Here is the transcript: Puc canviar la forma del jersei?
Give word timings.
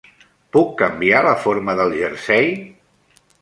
Puc 0.55 0.71
canviar 0.79 1.21
la 1.27 1.33
forma 1.43 1.75
del 1.81 1.95
jersei? 1.99 2.51